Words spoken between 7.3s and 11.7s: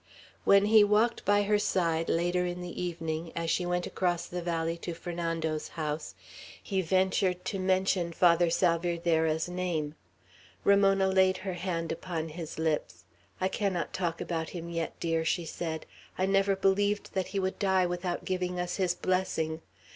to mention Father Salvierderra's name. Ramona laid her